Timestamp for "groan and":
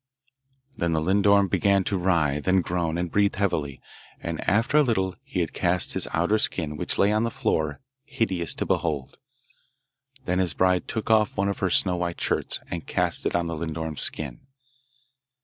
2.63-3.11